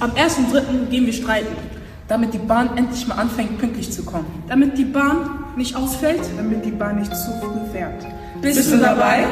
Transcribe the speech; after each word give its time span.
Am 0.00 0.12
1.3. 0.12 0.86
gehen 0.90 1.06
wir 1.06 1.12
streiten, 1.12 1.56
damit 2.06 2.32
die 2.32 2.38
Bahn 2.38 2.76
endlich 2.76 3.06
mal 3.08 3.16
anfängt, 3.16 3.58
pünktlich 3.58 3.90
zu 3.90 4.04
kommen. 4.04 4.44
Damit 4.46 4.78
die 4.78 4.84
Bahn 4.84 5.44
nicht 5.56 5.74
ausfällt, 5.74 6.20
damit 6.36 6.64
die 6.64 6.70
Bahn 6.70 7.00
nicht 7.00 7.14
zu 7.16 7.32
früh 7.40 7.68
fährt. 7.72 8.06
Bist, 8.40 8.58
Bist 8.58 8.72
du 8.72 8.78
dabei? 8.78 9.26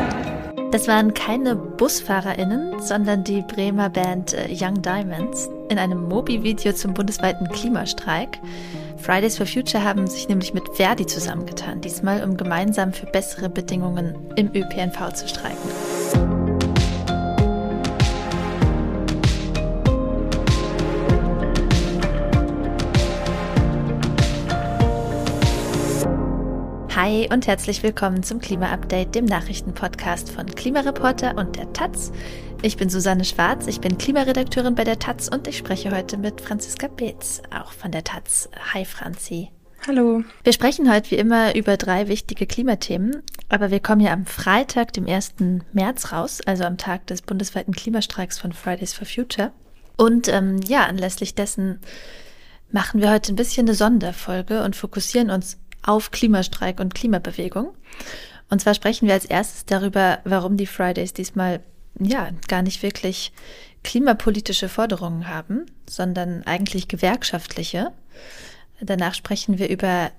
Das 0.73 0.89
waren 0.89 1.15
keine 1.15 1.55
BusfahrerInnen, 1.55 2.81
sondern 2.81 3.23
die 3.23 3.43
Bremer 3.43 3.91
Band 3.91 4.35
äh, 4.35 4.49
Young 4.51 4.83
Diamonds 4.83 5.49
in 5.69 5.79
einem 5.79 6.09
Mobi-Video 6.09 6.73
zum 6.73 6.95
bundesweiten 6.95 7.49
Klimastreik. 7.49 8.41
Fridays 8.97 9.37
for 9.37 9.47
Future 9.47 9.85
haben 9.85 10.09
sich 10.09 10.29
nämlich 10.29 10.53
mit 10.53 10.69
Verdi 10.75 11.07
zusammengetan, 11.07 11.81
diesmal 11.81 12.25
um 12.25 12.37
gemeinsam 12.37 12.93
für 12.93 13.07
bessere 13.07 13.49
Bedingungen 13.49 14.17
im 14.35 14.49
ÖPNV 14.49 15.13
zu 15.15 15.29
streiken. 15.29 15.71
Hi 26.97 27.29
und 27.31 27.47
herzlich 27.47 27.83
willkommen 27.83 28.23
zum 28.23 28.41
Klima-Update, 28.41 29.15
dem 29.15 29.27
Nachrichtenpodcast 29.27 30.31
von 30.31 30.47
Klimareporter 30.47 31.37
und 31.37 31.57
der 31.57 31.71
Taz. 31.75 32.11
Ich 32.63 32.79
bin 32.79 32.89
Susanne 32.89 33.27
Schwarz, 33.27 33.67
ich 33.67 33.83
bin 33.83 33.99
Klimaredakteurin 33.99 34.75
bei 34.75 34.85
der 34.85 34.99
Taz 34.99 35.29
und 35.29 35.47
ich 35.47 35.59
spreche 35.59 35.95
heute 35.95 36.17
mit 36.17 36.41
Franziska 36.41 36.89
Beetz, 36.89 37.43
auch 37.55 37.73
von 37.73 37.93
der 37.93 38.03
Taz. 38.03 38.49
Hi 38.73 38.87
Franzi. 38.87 39.51
Hallo. 39.87 40.25
Wir 40.43 40.55
sprechen 40.55 40.91
heute 40.91 41.11
wie 41.11 41.17
immer 41.17 41.55
über 41.55 41.77
drei 41.77 42.09
wichtige 42.09 42.47
Klimathemen, 42.47 43.23
aber 43.51 43.71
wir 43.71 43.81
kommen 43.81 44.01
ja 44.01 44.15
am 44.15 44.25
Freitag, 44.25 44.95
dem 44.95 45.07
1. 45.07 45.35
März 45.75 46.13
raus, 46.13 46.41
also 46.47 46.65
am 46.65 46.79
Tag 46.79 47.07
des 47.09 47.21
bundesweiten 47.21 47.75
Klimastreiks 47.75 48.39
von 48.39 48.55
Fridays 48.55 48.95
for 48.95 49.07
Future. 49.07 49.53
Und 49.99 50.29
ähm, 50.29 50.63
ja, 50.67 50.87
anlässlich 50.87 51.35
dessen 51.35 51.79
machen 52.73 53.03
wir 53.03 53.11
heute 53.11 53.35
ein 53.35 53.37
bisschen 53.37 53.67
eine 53.67 53.75
Sonderfolge 53.75 54.65
und 54.65 54.77
fokussieren 54.77 55.29
uns 55.29 55.59
auf 55.87 56.11
Klimastreik 56.11 56.81
und 56.81 56.95
Klimabewegung. 56.95 57.75
Und 58.51 58.61
zwar 58.61 58.75
sprechen 58.75 59.07
wir 59.07 59.15
als 59.15 59.25
erstes 59.25 59.65
darüber, 59.65 60.19
warum 60.25 60.57
die 60.57 60.67
Fridays 60.67 61.13
diesmal 61.13 61.61
ja 61.99 62.31
gar 62.49 62.63
nicht 62.63 62.83
wirklich 62.83 63.33
klimapolitische 63.83 64.69
Forderungen 64.69 65.29
haben, 65.29 65.67
sondern 65.89 66.43
eigentlich 66.45 66.89
gewerkschaftliche. 66.89 67.93
Danach 68.81 69.15
sprechen 69.15 69.59
wir 69.59 69.69
über 69.69 70.11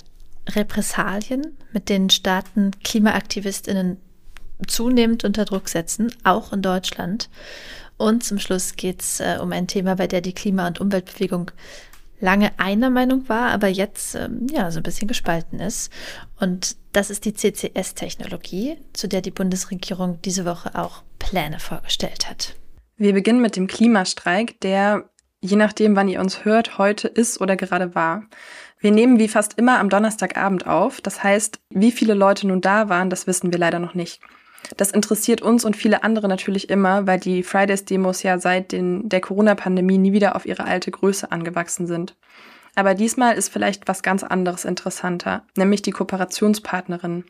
Repressalien, 0.49 1.57
mit 1.73 1.89
denen 1.89 2.09
Staaten 2.09 2.71
Klimaaktivistinnen 2.83 3.97
zunehmend 4.65 5.23
unter 5.23 5.45
Druck 5.45 5.69
setzen, 5.69 6.11
auch 6.23 6.53
in 6.53 6.61
Deutschland. 6.61 7.29
Und 7.97 8.23
zum 8.23 8.39
Schluss 8.39 8.75
geht 8.75 9.01
es 9.01 9.19
äh, 9.19 9.37
um 9.41 9.51
ein 9.51 9.67
Thema, 9.67 9.95
bei 9.95 10.07
der 10.07 10.21
die 10.21 10.33
Klima- 10.33 10.67
und 10.67 10.79
Umweltbewegung 10.79 11.51
lange 12.19 12.51
einer 12.57 12.89
Meinung 12.89 13.29
war, 13.29 13.51
aber 13.51 13.67
jetzt 13.67 14.15
ähm, 14.15 14.47
ja 14.51 14.71
so 14.71 14.79
ein 14.79 14.83
bisschen 14.83 15.07
gespalten 15.07 15.59
ist. 15.59 15.91
Und 16.39 16.77
das 16.93 17.09
ist 17.09 17.25
die 17.25 17.33
CCS-Technologie, 17.33 18.77
zu 18.93 19.07
der 19.07 19.21
die 19.21 19.31
Bundesregierung 19.31 20.19
diese 20.23 20.45
Woche 20.45 20.75
auch 20.75 21.03
Pläne 21.19 21.59
vorgestellt 21.59 22.29
hat. 22.29 22.55
Wir 22.97 23.13
beginnen 23.13 23.41
mit 23.41 23.55
dem 23.55 23.67
Klimastreik, 23.67 24.59
der, 24.61 25.09
je 25.41 25.55
nachdem, 25.55 25.95
wann 25.95 26.07
ihr 26.07 26.19
uns 26.19 26.45
hört, 26.45 26.77
heute 26.77 27.07
ist 27.07 27.39
oder 27.39 27.55
gerade 27.55 27.93
war. 27.93 28.23
Wir 28.79 28.91
nehmen 28.91 29.19
wie 29.19 29.27
fast 29.27 29.57
immer 29.57 29.79
am 29.79 29.89
Donnerstagabend 29.89 30.67
auf. 30.67 31.01
Das 31.01 31.23
heißt, 31.23 31.59
wie 31.69 31.91
viele 31.91 32.13
Leute 32.13 32.47
nun 32.47 32.61
da 32.61 32.89
waren, 32.89 33.09
das 33.09 33.27
wissen 33.27 33.51
wir 33.51 33.59
leider 33.59 33.79
noch 33.79 33.93
nicht. 33.93 34.21
Das 34.75 34.91
interessiert 34.91 35.41
uns 35.41 35.63
und 35.63 35.75
viele 35.75 36.03
andere 36.03 36.27
natürlich 36.27 36.69
immer, 36.69 37.07
weil 37.07 37.19
die 37.19 37.43
Fridays-Demos 37.43 38.23
ja 38.23 38.37
seit 38.39 38.71
den, 38.71 39.07
der 39.07 39.21
Corona-Pandemie 39.21 39.97
nie 39.97 40.11
wieder 40.11 40.35
auf 40.35 40.45
ihre 40.45 40.65
alte 40.65 40.91
Größe 40.91 41.31
angewachsen 41.31 41.87
sind. 41.87 42.15
Aber 42.75 42.93
diesmal 42.93 43.35
ist 43.35 43.49
vielleicht 43.49 43.87
was 43.87 44.03
ganz 44.03 44.23
anderes 44.23 44.65
interessanter, 44.65 45.43
nämlich 45.55 45.81
die 45.81 45.91
Kooperationspartnerin, 45.91 47.23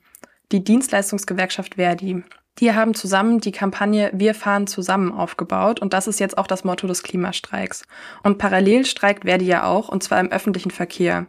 die 0.52 0.63
Dienstleistungsgewerkschaft 0.63 1.76
Verdi. 1.76 2.23
Die 2.60 2.73
haben 2.73 2.94
zusammen 2.95 3.40
die 3.40 3.52
Kampagne 3.52 4.12
Wir 4.14 4.34
fahren 4.34 4.68
zusammen 4.68 5.12
aufgebaut 5.12 5.80
und 5.80 5.94
das 5.94 6.08
ist 6.08 6.20
jetzt 6.20 6.38
auch 6.38 6.48
das 6.48 6.64
Motto 6.64 6.88
des 6.88 7.04
Klimastreiks. 7.04 7.84
Und 8.23 8.38
parallel 8.38 8.86
streikt 8.86 9.26
Verdi 9.26 9.45
ja 9.45 9.66
auch 9.66 9.90
und 9.90 10.04
zwar 10.04 10.20
im 10.20 10.32
öffentlichen 10.32 10.72
Verkehr. 10.72 11.28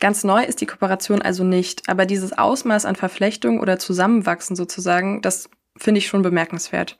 Ganz 0.00 0.24
neu 0.24 0.44
ist 0.44 0.60
die 0.60 0.66
Kooperation 0.66 1.22
also 1.22 1.42
nicht, 1.42 1.88
aber 1.88 2.06
dieses 2.06 2.36
Ausmaß 2.36 2.84
an 2.84 2.96
Verflechtung 2.96 3.60
oder 3.60 3.78
Zusammenwachsen 3.78 4.54
sozusagen, 4.54 5.22
das 5.22 5.50
finde 5.76 5.98
ich 5.98 6.06
schon 6.06 6.22
bemerkenswert. 6.22 6.98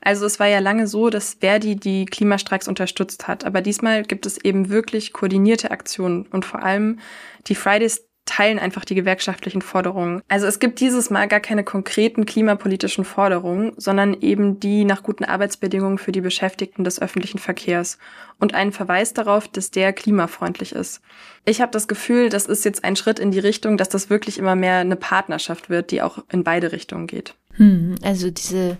Also 0.00 0.26
es 0.26 0.38
war 0.38 0.46
ja 0.46 0.58
lange 0.58 0.86
so, 0.86 1.10
dass 1.10 1.38
Verdi 1.40 1.76
die 1.76 2.04
Klimastreiks 2.04 2.68
unterstützt 2.68 3.26
hat, 3.26 3.44
aber 3.44 3.62
diesmal 3.62 4.02
gibt 4.02 4.26
es 4.26 4.38
eben 4.38 4.68
wirklich 4.68 5.12
koordinierte 5.12 5.70
Aktionen 5.70 6.26
und 6.26 6.44
vor 6.44 6.62
allem 6.62 6.98
die 7.46 7.54
Fridays 7.54 8.06
teilen 8.26 8.58
einfach 8.58 8.84
die 8.84 8.94
gewerkschaftlichen 8.94 9.62
Forderungen. 9.62 10.20
Also 10.28 10.46
es 10.46 10.58
gibt 10.58 10.80
dieses 10.80 11.08
Mal 11.08 11.28
gar 11.28 11.40
keine 11.40 11.64
konkreten 11.64 12.26
klimapolitischen 12.26 13.04
Forderungen, 13.04 13.72
sondern 13.76 14.14
eben 14.20 14.60
die 14.60 14.84
nach 14.84 15.02
guten 15.02 15.24
Arbeitsbedingungen 15.24 15.98
für 15.98 16.12
die 16.12 16.20
Beschäftigten 16.20 16.84
des 16.84 17.00
öffentlichen 17.00 17.38
Verkehrs 17.38 17.98
und 18.38 18.52
einen 18.52 18.72
Verweis 18.72 19.14
darauf, 19.14 19.48
dass 19.48 19.70
der 19.70 19.92
klimafreundlich 19.92 20.72
ist. 20.72 21.00
Ich 21.44 21.60
habe 21.60 21.72
das 21.72 21.88
Gefühl, 21.88 22.28
das 22.28 22.46
ist 22.46 22.64
jetzt 22.64 22.84
ein 22.84 22.96
Schritt 22.96 23.18
in 23.18 23.30
die 23.30 23.38
Richtung, 23.38 23.76
dass 23.76 23.88
das 23.88 24.10
wirklich 24.10 24.38
immer 24.38 24.56
mehr 24.56 24.78
eine 24.78 24.96
Partnerschaft 24.96 25.70
wird, 25.70 25.90
die 25.90 26.02
auch 26.02 26.18
in 26.30 26.44
beide 26.44 26.72
Richtungen 26.72 27.06
geht. 27.06 27.34
Hm, 27.52 27.94
also 28.02 28.30
diese, 28.30 28.76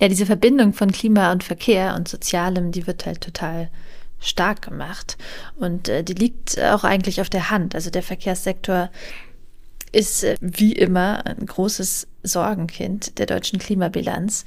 ja, 0.00 0.08
diese 0.08 0.24
Verbindung 0.24 0.72
von 0.72 0.90
Klima 0.92 1.32
und 1.32 1.44
Verkehr 1.44 1.94
und 1.94 2.08
Sozialem, 2.08 2.72
die 2.72 2.86
wird 2.86 3.04
halt 3.04 3.20
total 3.20 3.70
stark 4.24 4.62
gemacht. 4.62 5.16
Und 5.56 5.88
äh, 5.88 6.02
die 6.02 6.14
liegt 6.14 6.60
auch 6.60 6.84
eigentlich 6.84 7.20
auf 7.20 7.30
der 7.30 7.50
Hand. 7.50 7.74
Also 7.74 7.90
der 7.90 8.02
Verkehrssektor 8.02 8.90
ist 9.92 10.24
äh, 10.24 10.36
wie 10.40 10.72
immer 10.72 11.24
ein 11.26 11.46
großes 11.46 12.08
Sorgenkind 12.22 13.18
der 13.18 13.26
deutschen 13.26 13.58
Klimabilanz. 13.58 14.44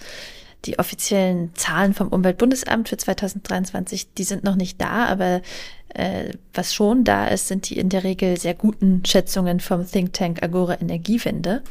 Die 0.65 0.79
offiziellen 0.79 1.53
Zahlen 1.55 1.93
vom 1.93 2.09
Umweltbundesamt 2.09 2.89
für 2.89 2.97
2023, 2.97 4.13
die 4.15 4.23
sind 4.23 4.43
noch 4.43 4.55
nicht 4.55 4.81
da, 4.81 5.05
aber 5.05 5.41
äh, 5.89 6.31
was 6.53 6.73
schon 6.73 7.03
da 7.03 7.27
ist, 7.27 7.47
sind 7.47 7.69
die 7.69 7.77
in 7.77 7.89
der 7.89 8.03
Regel 8.03 8.37
sehr 8.39 8.55
guten 8.55 9.05
Schätzungen 9.05 9.59
vom 9.59 9.89
Think 9.89 10.13
Tank 10.13 10.43
Agora 10.43 10.81
Energiewende. 10.81 11.61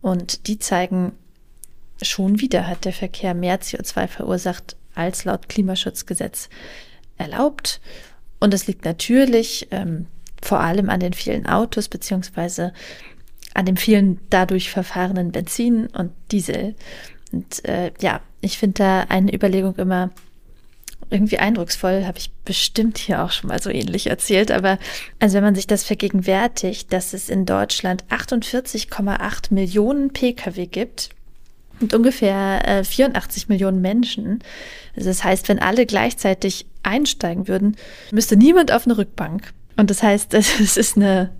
Und 0.00 0.48
die 0.48 0.58
zeigen, 0.58 1.12
schon 2.00 2.40
wieder 2.40 2.66
hat 2.66 2.84
der 2.84 2.92
Verkehr 2.92 3.34
mehr 3.34 3.60
CO2 3.60 4.08
verursacht 4.08 4.76
als 4.94 5.24
laut 5.24 5.48
Klimaschutzgesetz 5.48 6.48
erlaubt. 7.22 7.80
Und 8.40 8.52
das 8.52 8.66
liegt 8.66 8.84
natürlich 8.84 9.68
ähm, 9.70 10.06
vor 10.42 10.60
allem 10.60 10.90
an 10.90 11.00
den 11.00 11.12
vielen 11.12 11.46
Autos 11.46 11.88
beziehungsweise 11.88 12.72
an 13.54 13.66
dem 13.66 13.76
vielen 13.76 14.20
dadurch 14.30 14.70
verfahrenen 14.70 15.32
Benzin 15.32 15.86
und 15.86 16.12
Diesel. 16.30 16.74
Und 17.32 17.64
äh, 17.64 17.92
ja, 18.00 18.20
ich 18.40 18.58
finde 18.58 18.82
da 18.82 19.00
eine 19.08 19.32
Überlegung 19.32 19.76
immer 19.76 20.10
irgendwie 21.10 21.38
eindrucksvoll, 21.38 22.04
habe 22.06 22.18
ich 22.18 22.32
bestimmt 22.44 22.96
hier 22.98 23.22
auch 23.22 23.30
schon 23.30 23.48
mal 23.48 23.60
so 23.60 23.70
ähnlich 23.70 24.06
erzählt, 24.06 24.50
aber 24.50 24.78
also 25.20 25.34
wenn 25.34 25.44
man 25.44 25.54
sich 25.54 25.66
das 25.66 25.84
vergegenwärtigt, 25.84 26.92
dass 26.92 27.12
es 27.12 27.28
in 27.28 27.44
Deutschland 27.44 28.04
48,8 28.06 29.52
Millionen 29.52 30.12
Pkw 30.12 30.66
gibt 30.66 31.10
und 31.82 31.94
ungefähr 31.94 32.66
äh, 32.66 32.84
84 32.84 33.48
Millionen 33.48 33.80
Menschen, 33.80 34.40
also 34.96 35.08
das 35.08 35.24
heißt, 35.24 35.48
wenn 35.48 35.58
alle 35.58 35.86
gleichzeitig 35.86 36.66
einsteigen 36.82 37.48
würden, 37.48 37.76
müsste 38.10 38.36
niemand 38.36 38.72
auf 38.72 38.86
eine 38.86 38.98
Rückbank. 38.98 39.52
Und 39.76 39.90
das 39.90 40.02
heißt, 40.02 40.34
es 40.34 40.76
ist 40.76 40.96
eine 40.96 41.30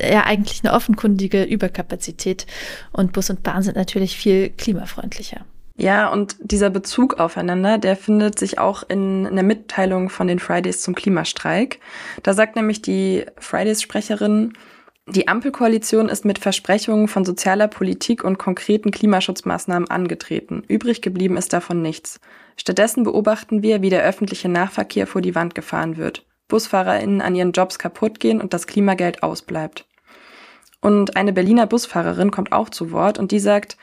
ja 0.00 0.24
eigentlich 0.24 0.64
eine 0.64 0.72
offenkundige 0.72 1.44
Überkapazität 1.44 2.46
und 2.92 3.12
Bus 3.12 3.30
und 3.30 3.42
Bahn 3.42 3.62
sind 3.62 3.76
natürlich 3.76 4.16
viel 4.16 4.50
klimafreundlicher. 4.50 5.44
Ja, 5.76 6.08
und 6.08 6.36
dieser 6.40 6.70
Bezug 6.70 7.20
aufeinander, 7.20 7.78
der 7.78 7.96
findet 7.96 8.36
sich 8.36 8.58
auch 8.58 8.82
in 8.88 9.26
einer 9.26 9.44
Mitteilung 9.44 10.10
von 10.10 10.26
den 10.26 10.40
Fridays 10.40 10.82
zum 10.82 10.96
Klimastreik. 10.96 11.78
Da 12.24 12.34
sagt 12.34 12.56
nämlich 12.56 12.82
die 12.82 13.24
Fridays-Sprecherin, 13.38 14.54
die 15.10 15.28
Ampelkoalition 15.28 16.08
ist 16.08 16.24
mit 16.24 16.38
Versprechungen 16.38 17.08
von 17.08 17.24
sozialer 17.24 17.68
Politik 17.68 18.24
und 18.24 18.38
konkreten 18.38 18.90
Klimaschutzmaßnahmen 18.90 19.90
angetreten. 19.90 20.62
Übrig 20.68 21.02
geblieben 21.02 21.36
ist 21.36 21.52
davon 21.52 21.82
nichts. 21.82 22.20
Stattdessen 22.56 23.04
beobachten 23.04 23.62
wir, 23.62 23.82
wie 23.82 23.90
der 23.90 24.04
öffentliche 24.04 24.48
Nahverkehr 24.48 25.06
vor 25.06 25.20
die 25.20 25.34
Wand 25.34 25.54
gefahren 25.54 25.96
wird, 25.96 26.24
BusfahrerInnen 26.48 27.20
an 27.20 27.34
ihren 27.34 27.52
Jobs 27.52 27.78
kaputt 27.78 28.20
gehen 28.20 28.40
und 28.40 28.52
das 28.52 28.66
Klimageld 28.66 29.22
ausbleibt. 29.22 29.86
Und 30.80 31.16
eine 31.16 31.32
Berliner 31.32 31.66
Busfahrerin 31.66 32.30
kommt 32.30 32.52
auch 32.52 32.68
zu 32.68 32.92
Wort 32.92 33.18
und 33.18 33.32
die 33.32 33.40
sagt, 33.40 33.76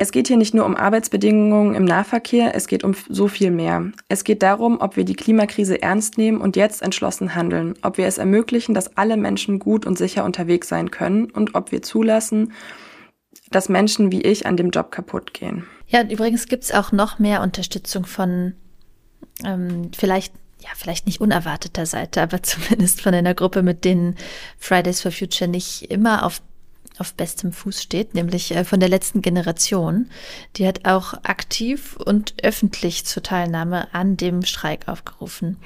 es 0.00 0.12
geht 0.12 0.28
hier 0.28 0.36
nicht 0.36 0.54
nur 0.54 0.64
um 0.64 0.76
Arbeitsbedingungen 0.76 1.74
im 1.74 1.84
Nahverkehr, 1.84 2.54
es 2.54 2.68
geht 2.68 2.84
um 2.84 2.94
so 3.08 3.26
viel 3.26 3.50
mehr. 3.50 3.90
Es 4.08 4.22
geht 4.22 4.44
darum, 4.44 4.80
ob 4.80 4.96
wir 4.96 5.04
die 5.04 5.16
Klimakrise 5.16 5.82
ernst 5.82 6.18
nehmen 6.18 6.40
und 6.40 6.54
jetzt 6.54 6.82
entschlossen 6.82 7.34
handeln, 7.34 7.74
ob 7.82 7.98
wir 7.98 8.06
es 8.06 8.16
ermöglichen, 8.16 8.74
dass 8.74 8.96
alle 8.96 9.16
Menschen 9.16 9.58
gut 9.58 9.86
und 9.86 9.98
sicher 9.98 10.24
unterwegs 10.24 10.68
sein 10.68 10.92
können 10.92 11.30
und 11.30 11.56
ob 11.56 11.72
wir 11.72 11.82
zulassen, 11.82 12.52
dass 13.50 13.68
Menschen 13.68 14.12
wie 14.12 14.22
ich 14.22 14.46
an 14.46 14.56
dem 14.56 14.70
Job 14.70 14.92
kaputt 14.92 15.34
gehen. 15.34 15.66
Ja, 15.88 16.00
und 16.00 16.12
übrigens 16.12 16.46
gibt 16.46 16.64
es 16.64 16.72
auch 16.72 16.92
noch 16.92 17.18
mehr 17.18 17.42
Unterstützung 17.42 18.06
von 18.06 18.54
ähm, 19.44 19.90
vielleicht 19.96 20.32
ja, 20.60 20.70
vielleicht 20.76 21.06
nicht 21.06 21.20
unerwarteter 21.20 21.86
Seite, 21.86 22.22
aber 22.22 22.42
zumindest 22.42 23.00
von 23.00 23.14
einer 23.14 23.34
Gruppe, 23.34 23.62
mit 23.62 23.84
denen 23.84 24.16
Fridays 24.58 25.00
for 25.00 25.12
Future 25.12 25.48
nicht 25.48 25.90
immer 25.90 26.24
auf 26.24 26.40
auf 27.00 27.14
bestem 27.14 27.52
Fuß 27.52 27.82
steht, 27.82 28.14
nämlich 28.14 28.54
äh, 28.54 28.64
von 28.64 28.80
der 28.80 28.88
letzten 28.88 29.22
Generation. 29.22 30.10
Die 30.56 30.66
hat 30.66 30.86
auch 30.86 31.14
aktiv 31.24 31.96
und 31.96 32.34
öffentlich 32.42 33.04
zur 33.04 33.22
Teilnahme 33.22 33.92
an 33.94 34.16
dem 34.16 34.42
Streik 34.42 34.88
aufgerufen. 34.88 35.56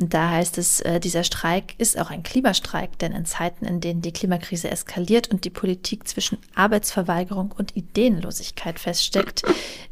Und 0.00 0.14
da 0.14 0.30
heißt 0.30 0.58
es, 0.58 0.80
äh, 0.80 1.00
dieser 1.00 1.24
Streik 1.24 1.74
ist 1.78 1.98
auch 1.98 2.10
ein 2.10 2.22
Klimastreik, 2.22 2.98
denn 3.00 3.12
in 3.12 3.24
Zeiten, 3.24 3.64
in 3.64 3.80
denen 3.80 4.00
die 4.00 4.12
Klimakrise 4.12 4.70
eskaliert 4.70 5.28
und 5.28 5.44
die 5.44 5.50
Politik 5.50 6.06
zwischen 6.06 6.38
Arbeitsverweigerung 6.54 7.52
und 7.56 7.76
Ideenlosigkeit 7.76 8.78
feststeckt, 8.78 9.42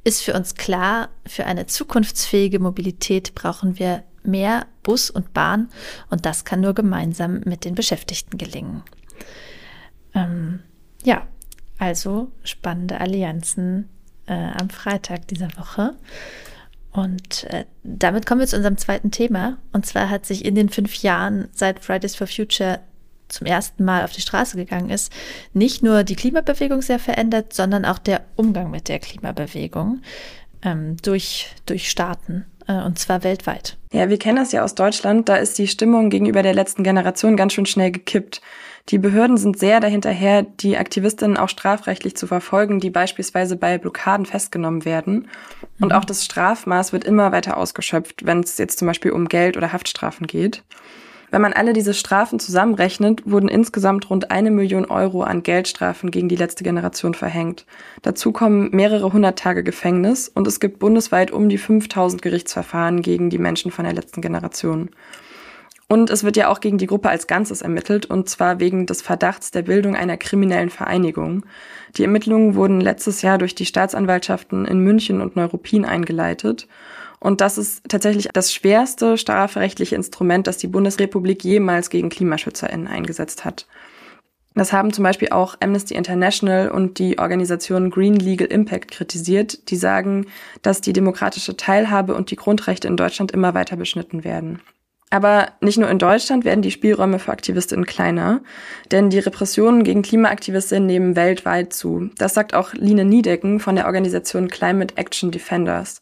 ist 0.04 0.22
für 0.22 0.34
uns 0.34 0.54
klar, 0.54 1.08
für 1.26 1.46
eine 1.46 1.66
zukunftsfähige 1.66 2.60
Mobilität 2.60 3.34
brauchen 3.34 3.78
wir 3.80 4.04
mehr 4.22 4.66
Bus 4.82 5.10
und 5.10 5.32
Bahn 5.32 5.70
und 6.10 6.24
das 6.24 6.44
kann 6.44 6.60
nur 6.60 6.74
gemeinsam 6.74 7.40
mit 7.44 7.64
den 7.64 7.74
Beschäftigten 7.74 8.38
gelingen. 8.38 8.82
Ähm, 10.14 10.60
ja, 11.06 11.26
also 11.78 12.32
spannende 12.42 13.00
Allianzen 13.00 13.88
äh, 14.26 14.34
am 14.34 14.70
Freitag 14.70 15.28
dieser 15.28 15.56
Woche. 15.56 15.94
Und 16.90 17.44
äh, 17.44 17.64
damit 17.84 18.26
kommen 18.26 18.40
wir 18.40 18.48
zu 18.48 18.56
unserem 18.56 18.76
zweiten 18.76 19.12
Thema. 19.12 19.58
Und 19.72 19.86
zwar 19.86 20.10
hat 20.10 20.26
sich 20.26 20.44
in 20.44 20.56
den 20.56 20.68
fünf 20.68 20.96
Jahren, 20.96 21.48
seit 21.52 21.84
Fridays 21.84 22.16
for 22.16 22.26
Future 22.26 22.80
zum 23.28 23.46
ersten 23.46 23.84
Mal 23.84 24.04
auf 24.04 24.12
die 24.12 24.20
Straße 24.20 24.56
gegangen 24.56 24.90
ist, 24.90 25.12
nicht 25.52 25.82
nur 25.82 26.02
die 26.02 26.16
Klimabewegung 26.16 26.82
sehr 26.82 26.98
verändert, 26.98 27.52
sondern 27.52 27.84
auch 27.84 27.98
der 27.98 28.24
Umgang 28.34 28.70
mit 28.72 28.88
der 28.88 28.98
Klimabewegung 28.98 30.02
ähm, 30.62 30.96
durch, 31.02 31.54
durch 31.66 31.88
Staaten 31.88 32.46
und 32.68 32.98
zwar 32.98 33.22
weltweit. 33.24 33.76
Ja, 33.92 34.08
wir 34.08 34.18
kennen 34.18 34.36
das 34.36 34.52
ja 34.52 34.64
aus 34.64 34.74
Deutschland. 34.74 35.28
Da 35.28 35.36
ist 35.36 35.58
die 35.58 35.68
Stimmung 35.68 36.10
gegenüber 36.10 36.42
der 36.42 36.54
letzten 36.54 36.82
Generation 36.82 37.36
ganz 37.36 37.52
schön 37.52 37.66
schnell 37.66 37.90
gekippt. 37.92 38.40
Die 38.88 38.98
Behörden 38.98 39.36
sind 39.36 39.58
sehr 39.58 39.80
dahinterher, 39.80 40.42
die 40.42 40.76
Aktivistinnen 40.76 41.36
auch 41.36 41.48
strafrechtlich 41.48 42.16
zu 42.16 42.28
verfolgen, 42.28 42.78
die 42.78 42.90
beispielsweise 42.90 43.56
bei 43.56 43.78
Blockaden 43.78 44.26
festgenommen 44.26 44.84
werden. 44.84 45.28
Und 45.80 45.92
auch 45.92 46.04
das 46.04 46.24
Strafmaß 46.24 46.92
wird 46.92 47.04
immer 47.04 47.32
weiter 47.32 47.56
ausgeschöpft, 47.56 48.26
wenn 48.26 48.40
es 48.40 48.58
jetzt 48.58 48.78
zum 48.78 48.86
Beispiel 48.86 49.10
um 49.10 49.28
Geld 49.28 49.56
oder 49.56 49.72
Haftstrafen 49.72 50.28
geht. 50.28 50.62
Wenn 51.36 51.42
man 51.42 51.52
alle 51.52 51.74
diese 51.74 51.92
Strafen 51.92 52.38
zusammenrechnet, 52.38 53.30
wurden 53.30 53.50
insgesamt 53.50 54.08
rund 54.08 54.30
eine 54.30 54.50
Million 54.50 54.86
Euro 54.86 55.22
an 55.22 55.42
Geldstrafen 55.42 56.10
gegen 56.10 56.30
die 56.30 56.34
letzte 56.34 56.64
Generation 56.64 57.12
verhängt. 57.12 57.66
Dazu 58.00 58.32
kommen 58.32 58.70
mehrere 58.72 59.12
hundert 59.12 59.38
Tage 59.38 59.62
Gefängnis 59.62 60.30
und 60.30 60.46
es 60.46 60.60
gibt 60.60 60.78
bundesweit 60.78 61.30
um 61.30 61.50
die 61.50 61.58
5000 61.58 62.22
Gerichtsverfahren 62.22 63.02
gegen 63.02 63.28
die 63.28 63.36
Menschen 63.36 63.70
von 63.70 63.84
der 63.84 63.92
letzten 63.92 64.22
Generation. 64.22 64.88
Und 65.88 66.08
es 66.08 66.24
wird 66.24 66.38
ja 66.38 66.48
auch 66.48 66.60
gegen 66.60 66.78
die 66.78 66.86
Gruppe 66.86 67.10
als 67.10 67.26
Ganzes 67.26 67.60
ermittelt, 67.60 68.06
und 68.06 68.30
zwar 68.30 68.58
wegen 68.58 68.86
des 68.86 69.02
Verdachts 69.02 69.50
der 69.50 69.60
Bildung 69.60 69.94
einer 69.94 70.16
kriminellen 70.16 70.70
Vereinigung. 70.70 71.44
Die 71.98 72.02
Ermittlungen 72.02 72.54
wurden 72.54 72.80
letztes 72.80 73.20
Jahr 73.20 73.36
durch 73.36 73.54
die 73.54 73.66
Staatsanwaltschaften 73.66 74.64
in 74.64 74.80
München 74.80 75.20
und 75.20 75.36
Neuruppin 75.36 75.84
eingeleitet. 75.84 76.66
Und 77.20 77.40
das 77.40 77.58
ist 77.58 77.82
tatsächlich 77.88 78.28
das 78.32 78.52
schwerste 78.52 79.18
strafrechtliche 79.18 79.96
Instrument, 79.96 80.46
das 80.46 80.58
die 80.58 80.66
Bundesrepublik 80.66 81.42
jemals 81.44 81.90
gegen 81.90 82.08
KlimaschützerInnen 82.08 82.86
eingesetzt 82.86 83.44
hat. 83.44 83.66
Das 84.56 84.72
haben 84.72 84.92
zum 84.92 85.04
Beispiel 85.04 85.28
auch 85.28 85.54
Amnesty 85.60 85.94
International 85.94 86.70
und 86.70 86.98
die 86.98 87.18
Organisation 87.18 87.90
Green 87.90 88.14
Legal 88.14 88.48
Impact 88.48 88.90
kritisiert, 88.90 89.70
die 89.70 89.76
sagen, 89.76 90.26
dass 90.62 90.80
die 90.80 90.94
demokratische 90.94 91.58
Teilhabe 91.58 92.14
und 92.14 92.30
die 92.30 92.36
Grundrechte 92.36 92.88
in 92.88 92.96
Deutschland 92.96 93.32
immer 93.32 93.52
weiter 93.52 93.76
beschnitten 93.76 94.24
werden. 94.24 94.62
Aber 95.10 95.48
nicht 95.60 95.78
nur 95.78 95.90
in 95.90 95.98
Deutschland 95.98 96.44
werden 96.44 96.62
die 96.62 96.70
Spielräume 96.70 97.18
für 97.18 97.32
Aktivistinnen 97.32 97.86
kleiner, 97.86 98.40
denn 98.90 99.10
die 99.10 99.18
Repressionen 99.18 99.84
gegen 99.84 100.02
Klimaaktivistinnen 100.02 100.86
nehmen 100.86 101.16
weltweit 101.16 101.72
zu. 101.72 102.10
Das 102.16 102.34
sagt 102.34 102.54
auch 102.54 102.72
Line 102.72 103.04
Niedecken 103.04 103.60
von 103.60 103.76
der 103.76 103.86
Organisation 103.86 104.48
Climate 104.48 104.96
Action 104.96 105.30
Defenders. 105.30 106.00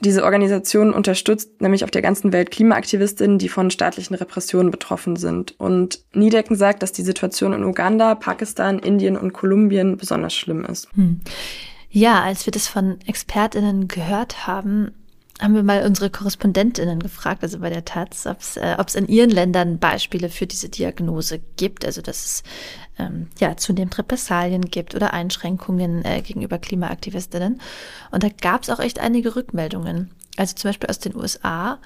Diese 0.00 0.24
Organisation 0.24 0.92
unterstützt 0.92 1.60
nämlich 1.60 1.84
auf 1.84 1.90
der 1.90 2.02
ganzen 2.02 2.32
Welt 2.32 2.50
Klimaaktivistinnen, 2.50 3.38
die 3.38 3.48
von 3.48 3.70
staatlichen 3.70 4.14
Repressionen 4.14 4.72
betroffen 4.72 5.14
sind. 5.14 5.54
Und 5.58 6.00
Niedecken 6.12 6.56
sagt, 6.56 6.82
dass 6.82 6.90
die 6.90 7.02
Situation 7.02 7.52
in 7.52 7.62
Uganda, 7.62 8.16
Pakistan, 8.16 8.80
Indien 8.80 9.16
und 9.16 9.32
Kolumbien 9.32 9.96
besonders 9.96 10.34
schlimm 10.34 10.64
ist. 10.64 10.88
Hm. 10.94 11.20
Ja, 11.90 12.22
als 12.22 12.44
wir 12.44 12.50
das 12.50 12.66
von 12.66 12.98
Expertinnen 13.06 13.86
gehört 13.86 14.48
haben, 14.48 14.90
haben 15.40 15.54
wir 15.54 15.64
mal 15.64 15.84
unsere 15.84 16.10
Korrespondentinnen 16.10 17.00
gefragt, 17.00 17.42
also 17.42 17.58
bei 17.58 17.68
der 17.68 17.84
Taz, 17.84 18.26
ob 18.26 18.38
es 18.40 18.56
äh, 18.56 18.98
in 18.98 19.08
ihren 19.08 19.30
Ländern 19.30 19.78
Beispiele 19.78 20.28
für 20.28 20.46
diese 20.46 20.68
Diagnose 20.68 21.40
gibt, 21.56 21.84
also 21.84 22.02
dass 22.02 22.24
es 22.24 22.42
ähm, 22.98 23.28
ja 23.40 23.56
zunehmend 23.56 23.98
Repressalien 23.98 24.62
gibt 24.62 24.94
oder 24.94 25.12
Einschränkungen 25.12 26.04
äh, 26.04 26.22
gegenüber 26.22 26.58
Klimaaktivistinnen. 26.58 27.60
Und 28.12 28.22
da 28.22 28.28
gab 28.40 28.62
es 28.62 28.70
auch 28.70 28.78
echt 28.78 29.00
einige 29.00 29.34
Rückmeldungen. 29.34 30.10
Also 30.36 30.54
zum 30.54 30.68
Beispiel 30.68 30.88
aus 30.88 31.00
den 31.00 31.16
USA. 31.16 31.78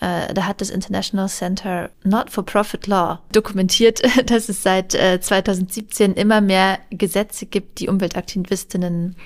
Äh, 0.00 0.32
da 0.32 0.46
hat 0.46 0.60
das 0.60 0.70
International 0.70 1.28
Center 1.28 1.90
Not 2.04 2.30
for 2.30 2.46
Profit 2.46 2.86
Law 2.86 3.18
dokumentiert, 3.32 4.02
dass 4.30 4.48
es 4.48 4.62
seit 4.62 4.94
äh, 4.94 5.20
2017 5.20 6.14
immer 6.14 6.40
mehr 6.40 6.78
Gesetze 6.90 7.46
gibt, 7.46 7.80
die 7.80 7.88
Umweltaktivistinnen 7.88 9.16